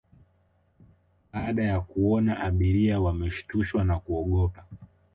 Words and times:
Baada 1.33 1.63
ya 1.63 1.81
kuona 1.81 2.39
abiria 2.39 2.99
wameshtushwa 3.01 3.83
na 3.83 3.99
kuogopa 3.99 4.65